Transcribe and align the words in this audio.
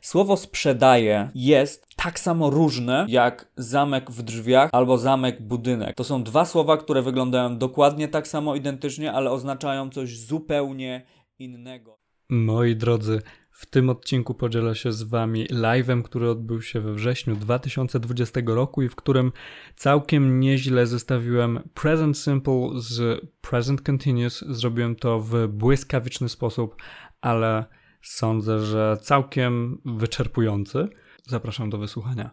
Słowo 0.00 0.36
sprzedaje 0.36 1.30
jest 1.34 1.86
tak 1.96 2.20
samo 2.20 2.50
różne 2.50 3.06
jak 3.08 3.52
zamek 3.56 4.10
w 4.10 4.22
drzwiach 4.22 4.70
albo 4.72 4.98
zamek 4.98 5.42
budynek. 5.42 5.96
To 5.96 6.04
są 6.04 6.22
dwa 6.22 6.44
słowa, 6.44 6.76
które 6.76 7.02
wyglądają 7.02 7.58
dokładnie 7.58 8.08
tak 8.08 8.28
samo 8.28 8.54
identycznie, 8.54 9.12
ale 9.12 9.30
oznaczają 9.30 9.90
coś 9.90 10.18
zupełnie 10.18 11.06
innego. 11.38 11.98
Moi 12.28 12.76
drodzy, 12.76 13.22
w 13.50 13.66
tym 13.66 13.90
odcinku 13.90 14.34
podzielę 14.34 14.74
się 14.74 14.92
z 14.92 15.02
Wami 15.02 15.46
live'em, 15.46 16.02
który 16.02 16.30
odbył 16.30 16.62
się 16.62 16.80
we 16.80 16.92
wrześniu 16.94 17.36
2020 17.36 18.40
roku 18.46 18.82
i 18.82 18.88
w 18.88 18.96
którym 18.96 19.32
całkiem 19.76 20.40
nieźle 20.40 20.86
zestawiłem 20.86 21.60
Present 21.74 22.18
Simple 22.18 22.70
z 22.74 23.20
Present 23.40 23.82
Continuous. 23.82 24.44
Zrobiłem 24.48 24.96
to 24.96 25.20
w 25.20 25.46
błyskawiczny 25.48 26.28
sposób, 26.28 26.76
ale 27.20 27.64
sądzę, 28.02 28.58
że 28.58 28.96
całkiem 29.02 29.80
wyczerpujący. 29.84 30.88
Zapraszam 31.26 31.70
do 31.70 31.78
wysłuchania. 31.78 32.30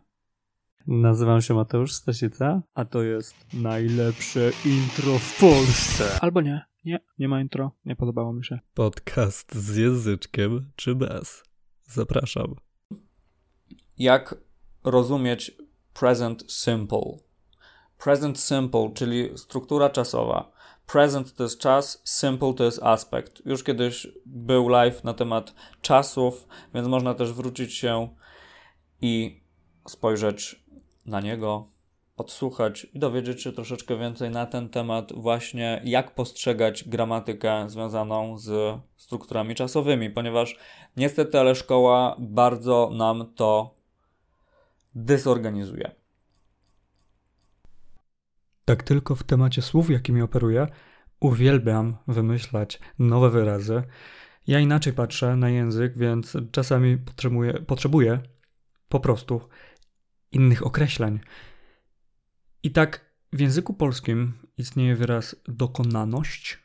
Nazywam 0.87 1.41
się 1.41 1.53
Mateusz 1.53 1.93
Stasica, 1.93 2.61
a 2.73 2.85
to 2.85 3.03
jest 3.03 3.35
najlepsze 3.53 4.51
intro 4.65 5.19
w 5.19 5.39
Polsce. 5.39 6.19
Albo 6.21 6.41
nie. 6.41 6.61
Nie, 6.85 6.99
nie 7.19 7.27
ma 7.27 7.41
intro. 7.41 7.71
Nie 7.85 7.95
podobało 7.95 8.33
mi 8.33 8.45
się. 8.45 8.59
Podcast 8.73 9.55
z 9.55 9.75
języczkiem 9.75 10.71
czy 10.75 10.95
bez? 10.95 11.43
Zapraszam. 11.83 12.55
Jak 13.97 14.35
rozumieć 14.83 15.57
present 15.93 16.51
simple? 16.51 17.17
Present 18.03 18.39
simple, 18.39 18.91
czyli 18.93 19.37
struktura 19.37 19.89
czasowa. 19.89 20.51
Present 20.87 21.35
to 21.35 21.43
jest 21.43 21.59
czas, 21.59 22.01
simple 22.05 22.53
to 22.53 22.63
jest 22.63 22.83
aspekt. 22.83 23.45
Już 23.45 23.63
kiedyś 23.63 24.07
był 24.25 24.69
live 24.69 25.03
na 25.03 25.13
temat 25.13 25.53
czasów, 25.81 26.47
więc 26.73 26.87
można 26.87 27.13
też 27.13 27.33
wrócić 27.33 27.73
się 27.73 28.09
i 29.01 29.41
spojrzeć 29.87 30.63
na 31.05 31.21
niego 31.21 31.67
odsłuchać 32.17 32.87
i 32.93 32.99
dowiedzieć 32.99 33.41
się 33.41 33.51
troszeczkę 33.51 33.97
więcej 33.97 34.29
na 34.29 34.45
ten 34.45 34.69
temat, 34.69 35.13
właśnie 35.13 35.81
jak 35.85 36.15
postrzegać 36.15 36.83
gramatykę 36.89 37.69
związaną 37.69 38.37
z 38.37 38.79
strukturami 38.95 39.55
czasowymi, 39.55 40.09
ponieważ 40.09 40.57
niestety, 40.97 41.39
ale 41.39 41.55
szkoła 41.55 42.15
bardzo 42.19 42.89
nam 42.93 43.33
to 43.35 43.75
dysorganizuje. 44.95 45.91
Tak 48.67 48.83
tylko 48.83 49.15
w 49.15 49.23
temacie 49.23 49.61
słów, 49.61 49.89
jakimi 49.89 50.21
operuję, 50.21 50.67
uwielbiam 51.19 51.97
wymyślać 52.07 52.79
nowe 52.99 53.29
wyrazy. 53.29 53.83
Ja 54.47 54.59
inaczej 54.59 54.93
patrzę 54.93 55.35
na 55.35 55.49
język, 55.49 55.97
więc 55.97 56.37
czasami 56.51 56.97
potrzebuję, 56.97 57.53
potrzebuję 57.53 58.19
po 58.89 58.99
prostu 58.99 59.41
innych 60.31 60.65
określeń. 60.65 61.19
I 62.63 62.71
tak 62.71 63.13
w 63.33 63.39
języku 63.39 63.73
polskim 63.73 64.33
istnieje 64.57 64.95
wyraz 64.95 65.35
dokonaność. 65.47 66.59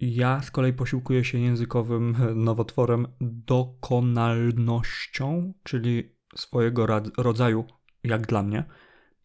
Ja 0.00 0.42
z 0.42 0.50
kolei 0.50 0.72
posiłkuję 0.72 1.24
się 1.24 1.38
językowym 1.38 2.16
nowotworem 2.34 3.06
dokonalnością, 3.20 5.52
czyli 5.62 6.16
swojego 6.36 6.86
rodzaju, 7.16 7.64
jak 8.04 8.26
dla 8.26 8.42
mnie, 8.42 8.64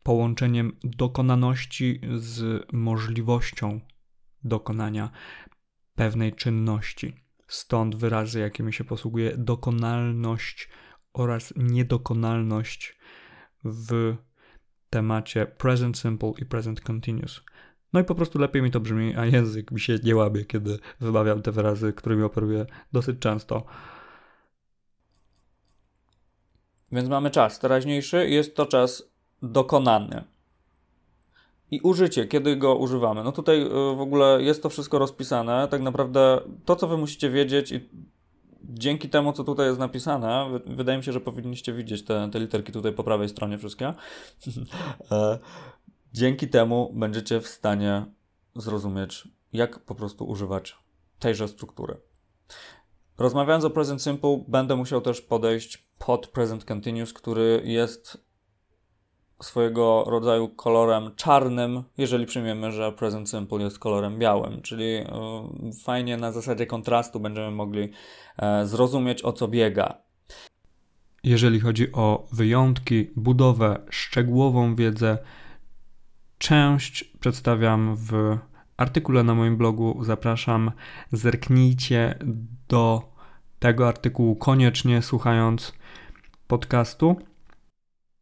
połączeniem 0.04 0.78
dokonaności 0.84 2.02
z 2.16 2.66
możliwością 2.74 3.80
dokonania 4.44 5.12
pewnej 5.96 6.34
czynności. 6.34 7.16
Stąd 7.48 7.96
wyrazy, 7.96 8.40
jakimi 8.40 8.74
się 8.74 8.84
posługuje 8.84 9.38
dokonalność 9.38 10.70
oraz 11.14 11.54
niedokonalność 11.56 13.00
w 13.64 14.16
temacie 14.90 15.46
present 15.46 15.98
simple 15.98 16.32
i 16.38 16.46
present 16.46 16.82
continuous. 16.82 17.42
No 17.94 18.00
i 18.00 18.04
po 18.04 18.16
prostu 18.16 18.40
lepiej 18.40 18.62
mi 18.62 18.72
to 18.72 18.80
brzmi, 18.80 19.16
a 19.16 19.26
język 19.26 19.72
mi 19.72 19.80
się 19.80 19.96
nie 20.04 20.16
łamie, 20.16 20.46
kiedy 20.46 20.80
wymawiam 21.00 21.42
te 21.42 21.52
wyrazy, 21.52 21.94
którymi 21.94 22.24
operuję 22.24 22.66
dosyć 22.92 23.20
często. 23.20 23.66
Więc 26.92 27.10
mamy 27.10 27.32
czas 27.32 27.60
teraźniejszy, 27.60 28.30
jest 28.30 28.56
to 28.56 28.66
czas 28.66 29.10
dokonany. 29.42 30.24
I 31.72 31.82
użycie, 31.82 32.28
kiedy 32.28 32.56
go 32.56 32.76
używamy. 32.76 33.24
No 33.24 33.32
tutaj 33.32 33.62
y, 33.62 33.70
w 33.70 34.02
ogóle 34.02 34.44
jest 34.44 34.64
to 34.64 34.70
wszystko 34.70 35.00
rozpisane. 35.00 35.68
Tak 35.68 35.82
naprawdę 35.82 36.42
to, 36.66 36.76
co 36.76 36.88
wy 36.88 36.98
musicie 36.98 37.30
wiedzieć 37.30 37.72
i 37.72 37.90
dzięki 38.64 39.10
temu, 39.10 39.34
co 39.34 39.44
tutaj 39.44 39.68
jest 39.68 39.80
napisane, 39.80 40.60
wydaje 40.66 40.98
mi 40.98 41.04
się, 41.04 41.12
że 41.12 41.22
powinniście 41.22 41.74
widzieć 41.74 42.06
te, 42.06 42.30
te 42.32 42.40
literki 42.40 42.72
tutaj 42.72 42.94
po 42.94 43.04
prawej 43.04 43.30
stronie 43.30 43.58
wszystkie. 43.58 43.94
E, 45.12 45.40
dzięki 46.14 46.48
temu 46.48 46.92
będziecie 46.94 47.42
w 47.42 47.48
stanie 47.48 48.06
zrozumieć, 48.56 49.28
jak 49.54 49.80
po 49.80 49.96
prostu 49.96 50.26
używać 50.26 50.78
tejże 51.20 51.48
struktury. 51.48 51.98
Rozmawiając 53.18 53.66
o 53.66 53.70
Present 53.70 54.02
Simple, 54.02 54.44
będę 54.48 54.76
musiał 54.76 55.02
też 55.02 55.22
podejść 55.22 55.78
pod 56.00 56.28
Present 56.28 56.66
Continuous, 56.66 57.14
który 57.14 57.62
jest 57.66 58.29
swojego 59.42 60.04
rodzaju 60.08 60.50
kolorem 60.50 61.16
czarnym, 61.16 61.84
jeżeli 61.98 62.26
przyjmiemy, 62.26 62.72
że 62.72 62.92
Present 62.92 63.30
Simple 63.30 63.64
jest 63.64 63.80
kolorem 63.80 64.20
białym, 64.20 64.62
czyli 64.62 64.98
y, 64.98 65.06
fajnie 65.84 66.18
na 66.18 66.32
zasadzie 66.32 66.66
kontrastu 66.66 67.20
będziemy 67.20 67.52
mogli 67.52 67.92
e, 68.38 68.66
zrozumieć 68.66 69.24
o 69.24 69.34
co 69.34 69.48
biega. 69.48 69.98
Jeżeli 71.24 71.60
chodzi 71.60 71.92
o 71.92 72.28
wyjątki, 72.32 73.10
budowę, 73.16 73.80
szczegółową 73.90 74.76
wiedzę, 74.76 75.18
część 76.38 77.04
przedstawiam 77.04 77.96
w 77.96 78.38
artykule 78.78 79.24
na 79.24 79.36
moim 79.36 79.58
blogu. 79.58 80.04
Zapraszam, 80.04 80.72
zerknijcie 81.12 82.20
do 82.68 83.02
tego 83.60 83.88
artykułu 83.88 84.36
koniecznie 84.36 85.02
słuchając 85.02 85.74
podcastu. 86.48 87.16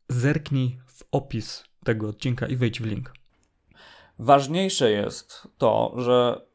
Zerknij 0.10 0.80
opis 1.12 1.64
tego 1.84 2.10
odcinka 2.10 2.48
i 2.48 2.56
wejdź 2.56 2.82
w 2.82 2.86
link. 2.86 3.14
Ważniejsze 4.20 4.92
jest 4.92 5.48
to, 5.58 5.94
że 5.98 6.48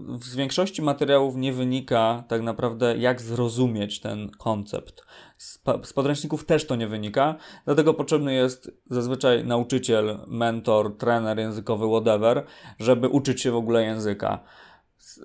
z 0.00 0.36
większości 0.36 0.82
materiałów 0.82 1.36
nie 1.36 1.52
wynika 1.52 2.24
tak 2.28 2.42
naprawdę, 2.42 2.96
jak 2.96 3.20
zrozumieć 3.20 4.00
ten 4.00 4.30
koncept. 4.30 5.04
Z, 5.36 5.58
z, 5.82 5.92
podręczników 5.92 6.44
też 6.44 6.66
to 6.66 6.76
nie 6.76 6.88
wynika, 6.88 7.36
dlatego 7.64 7.94
potrzebny 7.94 8.34
jest 8.34 8.70
zazwyczaj 8.90 9.44
nauczyciel, 9.44 10.18
mentor, 10.26 10.96
trener 10.98 11.38
językowy, 11.38 11.86
whatever, 11.88 12.46
żeby 12.78 13.08
uczyć 13.08 13.42
się 13.42 13.50
w 13.50 13.56
ogóle 13.56 13.82
języka. 13.82 14.44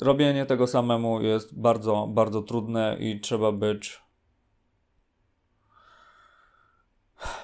Robienie 0.01 0.45
tego 0.45 0.67
samemu 0.67 1.21
jest 1.21 1.59
bardzo, 1.59 2.07
bardzo 2.07 2.41
trudne 2.41 2.97
i 2.99 3.19
trzeba 3.19 3.51
być 3.51 4.01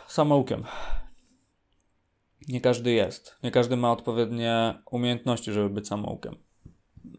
samoukiem 0.08 0.64
nie 2.48 2.62
każdy 2.62 2.92
jest. 2.92 3.36
Nie 3.44 3.52
każdy 3.52 3.78
ma 3.78 3.92
odpowiednie 3.92 4.74
umiejętności, 4.92 5.52
żeby 5.52 5.70
być 5.70 5.88
samoukiem. 5.88 6.36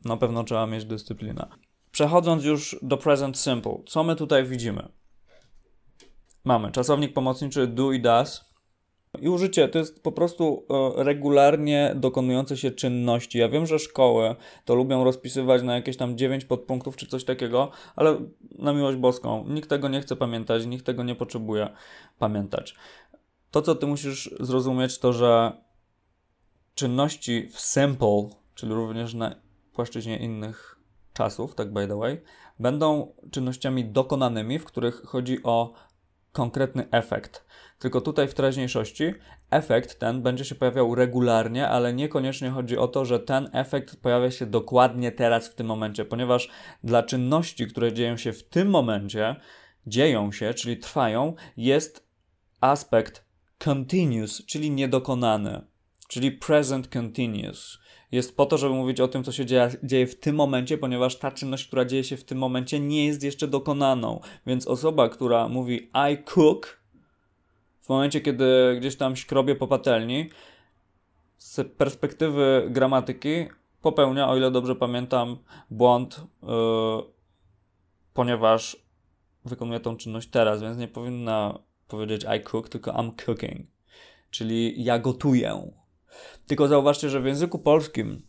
Na 0.05 0.17
pewno 0.17 0.45
trzeba 0.45 0.67
mieć 0.67 0.85
dyscyplinę. 0.85 1.47
Przechodząc 1.91 2.45
już 2.45 2.79
do 2.83 2.97
present 2.97 3.39
simple, 3.39 3.79
co 3.87 4.05
my 4.05 4.17
tutaj 4.17 4.45
widzimy? 4.45 4.89
Mamy 6.45 6.73
czasownik 6.73 7.13
pomocniczy 7.13 7.67
do 7.67 7.93
i 7.93 8.01
does. 8.01 8.49
I 9.21 9.29
użycie 9.29 9.69
to 9.69 9.79
jest 9.79 10.03
po 10.03 10.13
prostu 10.13 10.67
e, 10.99 11.05
regularnie 11.05 11.93
dokonujące 11.97 12.57
się 12.57 12.71
czynności. 12.71 13.39
Ja 13.39 13.49
wiem, 13.49 13.67
że 13.67 13.79
szkoły 13.79 14.37
to 14.65 14.75
lubią 14.75 15.05
rozpisywać 15.05 15.63
na 15.63 15.75
jakieś 15.75 15.97
tam 15.97 16.19
9 16.19 16.45
podpunktów 16.45 16.97
czy 16.97 17.07
coś 17.07 17.25
takiego, 17.25 17.71
ale 17.97 18.19
na 18.59 18.73
miłość 18.73 18.99
boską, 18.99 19.45
nikt 19.49 19.69
tego 19.69 19.89
nie 19.89 20.01
chce 20.01 20.17
pamiętać, 20.17 20.67
nikt 20.67 20.87
tego 20.87 21.03
nie 21.03 21.15
potrzebuje 21.15 21.69
pamiętać. 22.19 22.75
To, 23.51 23.63
co 23.63 23.75
ty 23.75 23.87
musisz 23.87 24.31
zrozumieć, 24.41 24.99
to 24.99 25.13
że 25.13 25.53
czynności 26.75 27.49
w 27.49 27.61
sample, 27.61 28.29
czyli 28.55 28.73
również 28.73 29.15
na 29.15 29.35
płaszczyźnie 29.73 30.17
innych 30.17 30.79
czasów, 31.13 31.55
tak 31.55 31.73
by 31.73 31.87
the 31.89 31.97
way, 31.97 32.23
będą 32.61 33.13
czynnościami 33.31 33.85
dokonanymi, 33.85 34.59
w 34.59 34.65
których 34.65 35.03
chodzi 35.05 35.43
o 35.43 35.73
konkretny 36.33 36.89
efekt. 36.91 37.45
Tylko 37.79 38.01
tutaj 38.01 38.29
w 38.29 38.35
teraźniejszości 38.35 39.15
efekt 39.51 39.99
ten 39.99 40.23
będzie 40.23 40.45
się 40.45 40.55
pojawiał 40.55 40.95
regularnie, 40.95 41.69
ale 41.69 41.93
niekoniecznie 41.93 42.51
chodzi 42.51 42.79
o 42.79 42.89
to, 42.89 43.05
że 43.05 43.21
ten 43.21 43.51
efekt 43.53 43.97
pojawia 43.97 44.31
się 44.31 44.47
dokładnie 44.47 45.13
teraz 45.13 45.49
w 45.49 45.55
tym 45.55 45.67
momencie, 45.67 46.05
ponieważ 46.05 46.49
dla 46.85 47.03
czynności, 47.03 47.67
które 47.67 47.93
dzieją 47.93 48.17
się 48.17 48.33
w 48.33 48.43
tym 48.43 48.71
momencie, 48.71 49.37
dzieją 49.87 50.33
się, 50.33 50.55
czyli 50.55 50.77
trwają, 50.77 51.35
jest 51.57 52.09
aspekt 52.61 53.28
continuous, 53.59 54.47
czyli 54.47 54.71
niedokonany. 54.71 55.63
czyli 56.09 56.33
present 56.33 56.89
continuous. 56.89 57.79
Jest 58.13 58.37
po 58.37 58.47
to, 58.47 58.59
żeby 58.59 58.75
mówić 58.75 59.01
o 59.01 59.09
tym, 59.09 59.25
co 59.25 59.33
się 59.33 59.47
dzieje, 59.47 59.71
dzieje 59.83 60.07
w 60.07 60.21
tym 60.21 60.37
momencie, 60.37 60.79
ponieważ 60.79 61.17
ta 61.17 61.31
czynność, 61.31 61.67
która 61.67 61.85
dzieje 61.85 62.05
się 62.05 62.17
w 62.17 62.25
tym 62.25 62.39
momencie, 62.39 62.81
nie 62.81 63.07
jest 63.07 63.23
jeszcze 63.23 63.49
dokonaną. 63.49 64.21
Więc 64.47 64.67
osoba, 64.67 65.09
która 65.09 65.49
mówi 65.49 65.91
I 66.13 66.19
cook, 66.25 66.83
w 67.81 67.89
momencie, 67.89 68.21
kiedy 68.21 68.77
gdzieś 68.81 68.97
tam 68.97 69.17
śkrobie 69.17 69.55
po 69.55 69.67
patelni, 69.67 70.31
z 71.39 71.69
perspektywy 71.77 72.67
gramatyki 72.71 73.47
popełnia, 73.83 74.29
o 74.29 74.37
ile 74.37 74.51
dobrze 74.51 74.75
pamiętam, 74.75 75.39
błąd, 75.71 76.25
yy, 76.43 76.49
ponieważ 78.15 78.77
wykonuje 79.45 79.81
tą 79.81 79.97
czynność 79.97 80.29
teraz, 80.29 80.63
więc 80.63 80.79
nie 80.79 80.89
powinna 80.89 81.59
powiedzieć 81.89 82.27
I 82.39 82.41
cook, 82.41 82.69
tylko 82.69 82.93
I'm 82.93 83.13
cooking, 83.27 83.67
czyli 84.31 84.85
ja 84.85 84.99
gotuję. 84.99 85.71
Tylko 86.47 86.69
zauważcie, 86.69 87.11
że 87.11 87.21
w 87.21 87.27
języku 87.27 87.59
polskim 87.59 88.23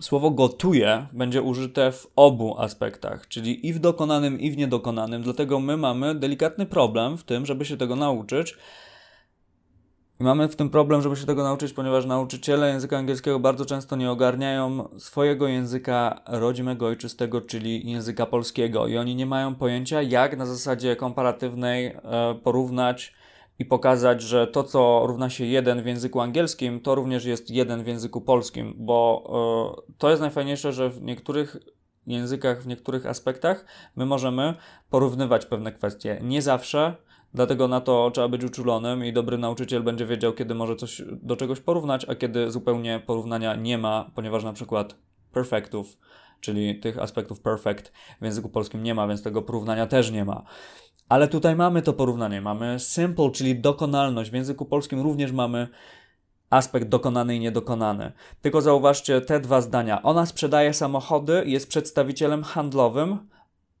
słowo 0.00 0.30
gotuje 0.30 1.06
będzie 1.12 1.42
użyte 1.42 1.92
w 1.92 2.06
obu 2.16 2.58
aspektach, 2.58 3.28
czyli 3.28 3.66
i 3.66 3.72
w 3.72 3.78
dokonanym, 3.78 4.40
i 4.40 4.50
w 4.50 4.56
niedokonanym. 4.56 5.22
Dlatego 5.22 5.60
my 5.60 5.76
mamy 5.76 6.14
delikatny 6.14 6.66
problem 6.66 7.18
w 7.18 7.24
tym, 7.24 7.46
żeby 7.46 7.64
się 7.64 7.76
tego 7.76 7.96
nauczyć. 7.96 8.56
Mamy 10.24 10.48
w 10.48 10.56
tym 10.56 10.70
problem, 10.70 11.02
żeby 11.02 11.16
się 11.16 11.26
tego 11.26 11.42
nauczyć, 11.42 11.72
ponieważ 11.72 12.06
nauczyciele 12.06 12.68
języka 12.68 12.98
angielskiego 12.98 13.40
bardzo 13.40 13.66
często 13.66 13.96
nie 13.96 14.10
ogarniają 14.10 14.88
swojego 14.98 15.48
języka 15.48 16.20
rodzimego, 16.26 16.86
ojczystego, 16.86 17.40
czyli 17.40 17.90
języka 17.90 18.26
polskiego. 18.26 18.86
I 18.86 18.96
oni 18.96 19.14
nie 19.14 19.26
mają 19.26 19.54
pojęcia, 19.54 20.02
jak 20.02 20.36
na 20.36 20.46
zasadzie 20.46 20.96
komparatywnej 20.96 21.86
e, 21.86 22.00
porównać 22.44 23.14
i 23.58 23.64
pokazać, 23.64 24.22
że 24.22 24.46
to, 24.46 24.62
co 24.62 25.02
równa 25.06 25.30
się 25.30 25.44
1 25.44 25.82
w 25.82 25.86
języku 25.86 26.20
angielskim, 26.20 26.80
to 26.80 26.94
również 26.94 27.24
jest 27.24 27.50
1 27.50 27.84
w 27.84 27.86
języku 27.86 28.20
polskim, 28.20 28.74
bo 28.76 29.24
y, 29.88 29.92
to 29.98 30.10
jest 30.10 30.22
najfajniejsze, 30.22 30.72
że 30.72 30.90
w 30.90 31.02
niektórych 31.02 31.56
językach, 32.06 32.62
w 32.62 32.66
niektórych 32.66 33.06
aspektach 33.06 33.64
my 33.96 34.06
możemy 34.06 34.54
porównywać 34.90 35.46
pewne 35.46 35.72
kwestie. 35.72 36.18
Nie 36.22 36.42
zawsze, 36.42 36.96
dlatego 37.34 37.68
na 37.68 37.80
to 37.80 38.10
trzeba 38.10 38.28
być 38.28 38.44
uczulonym 38.44 39.04
i 39.04 39.12
dobry 39.12 39.38
nauczyciel 39.38 39.82
będzie 39.82 40.06
wiedział, 40.06 40.32
kiedy 40.32 40.54
może 40.54 40.76
coś 40.76 41.02
do 41.22 41.36
czegoś 41.36 41.60
porównać, 41.60 42.06
a 42.08 42.14
kiedy 42.14 42.50
zupełnie 42.50 43.02
porównania 43.06 43.54
nie 43.54 43.78
ma, 43.78 44.10
ponieważ 44.14 44.44
na 44.44 44.52
przykład 44.52 44.96
perfektów, 45.32 45.98
czyli 46.40 46.80
tych 46.80 46.98
aspektów 46.98 47.40
perfect 47.40 47.92
w 48.20 48.24
języku 48.24 48.48
polskim 48.48 48.82
nie 48.82 48.94
ma, 48.94 49.08
więc 49.08 49.22
tego 49.22 49.42
porównania 49.42 49.86
też 49.86 50.10
nie 50.10 50.24
ma. 50.24 50.42
Ale 51.08 51.28
tutaj 51.28 51.56
mamy 51.56 51.82
to 51.82 51.92
porównanie. 51.92 52.40
Mamy 52.40 52.76
simple, 52.78 53.30
czyli 53.30 53.60
dokonalność. 53.60 54.30
W 54.30 54.34
języku 54.34 54.64
polskim 54.64 55.00
również 55.00 55.32
mamy 55.32 55.68
aspekt 56.50 56.88
dokonany 56.88 57.36
i 57.36 57.40
niedokonany. 57.40 58.12
Tylko 58.42 58.60
zauważcie 58.60 59.20
te 59.20 59.40
dwa 59.40 59.60
zdania. 59.60 60.02
Ona 60.02 60.26
sprzedaje 60.26 60.74
samochody, 60.74 61.42
jest 61.46 61.68
przedstawicielem 61.68 62.42
handlowym. 62.42 63.28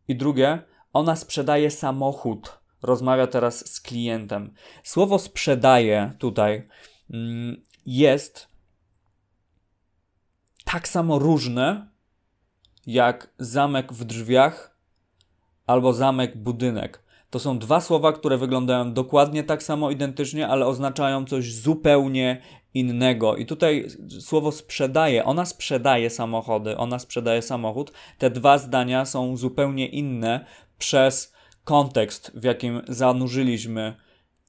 I 0.08 0.16
drugie, 0.16 0.62
ona 0.92 1.16
sprzedaje 1.16 1.70
samochód. 1.70 2.63
Rozmawia 2.84 3.26
teraz 3.26 3.72
z 3.72 3.80
klientem. 3.80 4.54
Słowo 4.82 5.18
sprzedaje 5.18 6.12
tutaj 6.18 6.68
mm, 7.10 7.62
jest 7.86 8.48
tak 10.64 10.88
samo 10.88 11.18
różne 11.18 11.88
jak 12.86 13.34
zamek 13.38 13.92
w 13.92 14.04
drzwiach 14.04 14.76
albo 15.66 15.92
zamek 15.92 16.36
budynek. 16.36 17.04
To 17.30 17.38
są 17.38 17.58
dwa 17.58 17.80
słowa, 17.80 18.12
które 18.12 18.38
wyglądają 18.38 18.92
dokładnie 18.92 19.44
tak 19.44 19.62
samo 19.62 19.90
identycznie, 19.90 20.48
ale 20.48 20.66
oznaczają 20.66 21.24
coś 21.24 21.54
zupełnie 21.54 22.40
innego. 22.74 23.36
I 23.36 23.46
tutaj 23.46 23.88
słowo 24.20 24.52
sprzedaje, 24.52 25.24
ona 25.24 25.44
sprzedaje 25.44 26.10
samochody, 26.10 26.76
ona 26.76 26.98
sprzedaje 26.98 27.42
samochód. 27.42 27.92
Te 28.18 28.30
dwa 28.30 28.58
zdania 28.58 29.04
są 29.04 29.36
zupełnie 29.36 29.86
inne 29.86 30.46
przez 30.78 31.33
kontekst, 31.64 32.32
w 32.34 32.44
jakim 32.44 32.82
zanurzyliśmy 32.88 33.94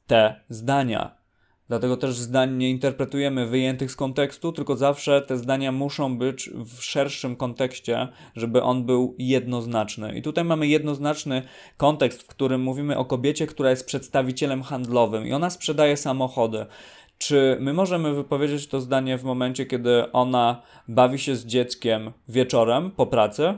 te 0.07 0.35
zdania. 0.49 1.25
Dlatego 1.67 1.97
też 1.97 2.15
zdań 2.15 2.57
nie 2.57 2.69
interpretujemy 2.69 3.47
wyjętych 3.47 3.91
z 3.91 3.95
kontekstu, 3.95 4.51
tylko 4.51 4.75
zawsze 4.75 5.21
te 5.21 5.37
zdania 5.37 5.71
muszą 5.71 6.17
być 6.17 6.49
w 6.49 6.83
szerszym 6.83 7.35
kontekście, 7.35 8.07
żeby 8.35 8.63
on 8.63 8.85
był 8.85 9.15
jednoznaczny. 9.19 10.17
I 10.17 10.21
tutaj 10.21 10.43
mamy 10.43 10.67
jednoznaczny 10.67 11.41
kontekst, 11.77 12.23
w 12.23 12.27
którym 12.27 12.61
mówimy 12.61 12.97
o 12.97 13.05
kobiecie, 13.05 13.47
która 13.47 13.69
jest 13.69 13.85
przedstawicielem 13.85 14.63
handlowym 14.63 15.27
i 15.27 15.33
ona 15.33 15.49
sprzedaje 15.49 15.97
samochody. 15.97 16.65
Czy 17.17 17.57
my 17.59 17.73
możemy 17.73 18.13
wypowiedzieć 18.13 18.67
to 18.67 18.81
zdanie 18.81 19.17
w 19.17 19.23
momencie, 19.23 19.65
kiedy 19.65 20.11
ona 20.11 20.61
bawi 20.87 21.19
się 21.19 21.35
z 21.35 21.45
dzieckiem 21.45 22.11
wieczorem 22.27 22.91
po 22.91 23.05
pracy? 23.05 23.53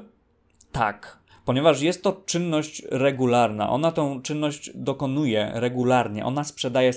Tak 0.71 1.17
ponieważ 1.48 1.82
jest 1.82 2.04
to 2.04 2.14
czynność 2.14 2.82
regularna. 2.92 3.70
Ona 3.70 3.92
tą 3.92 4.22
czynność 4.22 4.72
dokonuje 4.76 5.52
regularnie. 5.54 6.26
Ona 6.26 6.44
sprzedaje 6.44 6.94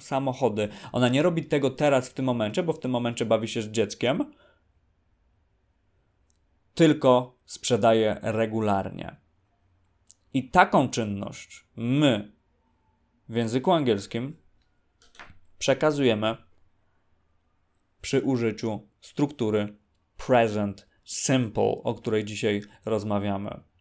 samochody. 0.00 0.68
Ona 0.92 1.08
nie 1.08 1.22
robi 1.22 1.44
tego 1.44 1.70
teraz 1.70 2.08
w 2.08 2.14
tym 2.14 2.24
momencie, 2.24 2.62
bo 2.62 2.72
w 2.72 2.78
tym 2.78 2.90
momencie 2.90 3.26
bawi 3.26 3.48
się 3.48 3.62
z 3.62 3.68
dzieckiem, 3.68 4.34
tylko 6.74 7.38
sprzedaje 7.44 8.16
regularnie. 8.22 9.16
I 10.34 10.50
taką 10.50 10.88
czynność 10.88 11.66
my 11.76 12.32
w 13.28 13.34
języku 13.34 13.72
angielskim 13.72 14.36
przekazujemy 15.58 16.36
przy 18.00 18.20
użyciu 18.20 18.88
struktury 19.00 19.76
present 20.26 20.88
simple, 21.04 21.82
o 21.84 21.94
której 21.94 22.24
dzisiaj 22.24 22.62
rozmawiamy. 22.84 23.71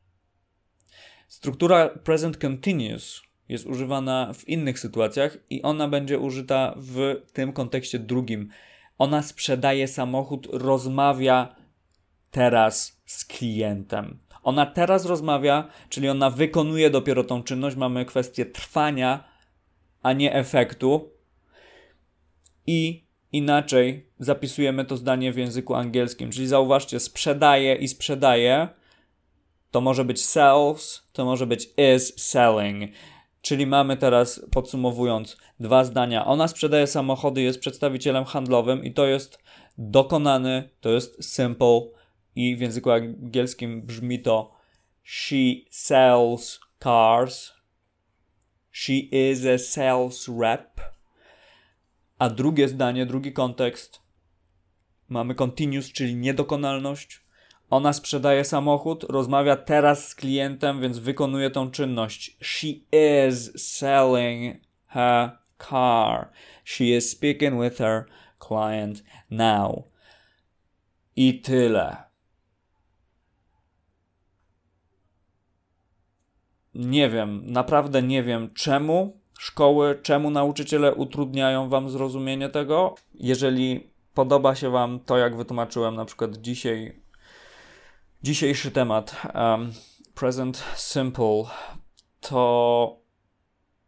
Struktura 1.32 1.90
present 1.90 2.38
continuous 2.38 3.22
jest 3.50 3.66
używana 3.66 4.34
w 4.34 4.48
innych 4.48 4.80
sytuacjach 4.80 5.38
i 5.50 5.62
ona 5.62 5.88
będzie 5.88 6.20
użyta 6.20 6.74
w 6.78 7.16
tym 7.34 7.54
kontekście 7.54 8.00
drugim. 8.00 8.50
Ona 8.98 9.24
sprzedaje 9.24 9.88
samochód, 9.88 10.48
rozmawia 10.52 11.56
teraz 12.32 13.02
z 13.06 13.26
klientem. 13.26 14.20
Ona 14.44 14.66
teraz 14.66 15.06
rozmawia, 15.06 15.68
czyli 15.90 16.10
ona 16.10 16.30
wykonuje 16.30 16.90
dopiero 16.90 17.24
tą 17.24 17.44
czynność. 17.44 17.76
Mamy 17.76 18.06
kwestię 18.06 18.46
trwania, 18.46 19.24
a 20.04 20.14
nie 20.14 20.34
efektu. 20.34 21.12
I 22.68 23.06
inaczej 23.32 24.10
zapisujemy 24.20 24.86
to 24.86 24.98
zdanie 24.98 25.32
w 25.34 25.38
języku 25.38 25.76
angielskim. 25.76 26.32
Czyli 26.32 26.48
zauważcie, 26.48 27.00
sprzedaje 27.00 27.76
i 27.76 27.88
sprzedaje 27.88 28.81
to 29.72 29.82
może 29.82 30.06
być 30.06 30.26
sells, 30.26 31.04
to 31.14 31.26
może 31.26 31.48
być 31.48 31.70
is 31.96 32.14
selling. 32.18 32.92
Czyli 33.42 33.68
mamy 33.68 33.98
teraz, 33.98 34.46
podsumowując, 34.52 35.38
dwa 35.60 35.84
zdania. 35.84 36.26
Ona 36.26 36.48
sprzedaje 36.48 36.88
samochody, 36.88 37.42
jest 37.42 37.60
przedstawicielem 37.60 38.26
handlowym 38.26 38.84
i 38.84 38.94
to 38.94 39.06
jest 39.06 39.40
dokonany, 39.78 40.70
to 40.82 40.90
jest 40.90 41.36
simple 41.36 41.82
i 42.36 42.56
w 42.56 42.62
języku 42.62 42.92
angielskim 42.92 43.82
brzmi 43.82 44.20
to 44.20 44.52
she 45.04 45.66
sells 45.70 46.60
cars. 46.80 47.54
She 48.72 48.94
is 48.94 49.46
a 49.46 49.58
sales 49.58 50.28
rep. 50.40 50.82
A 52.20 52.30
drugie 52.30 52.68
zdanie, 52.68 53.06
drugi 53.06 53.34
kontekst 53.34 54.02
mamy 55.10 55.36
continuous, 55.36 55.92
czyli 55.92 56.16
niedokonalność. 56.16 57.22
Ona 57.72 57.94
sprzedaje 57.94 58.46
samochód, 58.46 59.04
rozmawia 59.04 59.56
teraz 59.56 60.08
z 60.08 60.16
klientem, 60.16 60.82
więc 60.82 61.00
wykonuje 61.00 61.50
tą 61.50 61.72
czynność. 61.72 62.38
She 62.42 62.68
is 63.28 63.52
selling 63.78 64.64
her 64.88 65.32
car. 65.70 66.30
She 66.66 66.84
is 66.84 67.12
speaking 67.12 67.62
with 67.62 67.78
her 67.78 68.06
client 68.48 69.04
now. 69.30 69.84
I 71.16 71.42
tyle. 71.42 71.98
Nie 76.74 77.10
wiem, 77.10 77.42
naprawdę 77.46 78.02
nie 78.02 78.24
wiem 78.24 78.54
czemu 78.54 79.20
szkoły, 79.40 80.00
czemu 80.04 80.30
nauczyciele 80.30 80.96
utrudniają 80.96 81.70
wam 81.70 81.90
zrozumienie 81.90 82.50
tego. 82.50 82.96
Jeżeli 83.14 83.92
podoba 84.14 84.56
się 84.56 84.70
wam 84.70 85.00
to, 85.00 85.18
jak 85.18 85.36
wytłumaczyłem 85.36 85.96
na 85.96 86.06
przykład 86.06 86.38
dzisiaj 86.38 87.02
Dzisiejszy 88.24 88.72
temat, 88.72 89.22
um, 89.36 89.74
Present 90.16 90.64
Simple, 90.76 91.44
to 92.20 93.02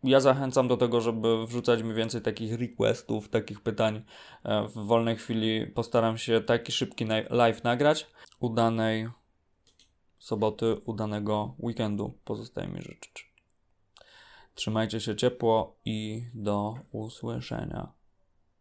ja 0.03 0.19
zachęcam 0.19 0.67
do 0.67 0.77
tego, 0.77 1.01
żeby 1.01 1.47
wrzucać 1.47 1.83
mi 1.83 1.93
więcej 1.93 2.21
takich 2.21 2.59
requestów, 2.59 3.29
takich 3.29 3.61
pytań. 3.61 4.03
E, 4.43 4.67
w 4.67 4.73
wolnej 4.73 5.15
chwili 5.15 5.67
postaram 5.67 6.17
się 6.17 6.41
taki 6.41 6.71
szybki 6.71 7.05
live 7.29 7.63
nagrać. 7.63 8.07
Udanej 8.39 9.09
soboty, 10.19 10.75
udanego 10.85 11.55
weekendu 11.59 12.13
pozostaje 12.25 12.67
mi 12.67 12.81
życzyć. 12.81 13.33
Trzymajcie 14.55 14.99
się 14.99 15.15
ciepło 15.15 15.79
i 15.85 16.25
do 16.33 16.75
usłyszenia. 16.91 17.91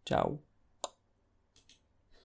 Ciao. 0.04 0.51